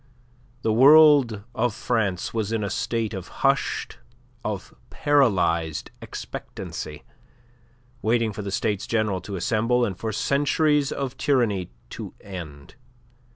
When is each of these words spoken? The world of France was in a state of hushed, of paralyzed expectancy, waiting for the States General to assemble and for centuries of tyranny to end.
The 0.63 0.73
world 0.73 1.43
of 1.53 1.75
France 1.75 2.33
was 2.33 2.51
in 2.51 2.63
a 2.63 2.71
state 2.71 3.13
of 3.13 3.27
hushed, 3.45 3.99
of 4.43 4.73
paralyzed 4.89 5.91
expectancy, 6.01 7.03
waiting 8.01 8.33
for 8.33 8.41
the 8.41 8.49
States 8.49 8.87
General 8.87 9.21
to 9.21 9.35
assemble 9.35 9.85
and 9.85 9.95
for 9.95 10.11
centuries 10.11 10.91
of 10.91 11.17
tyranny 11.17 11.69
to 11.91 12.15
end. 12.19 12.73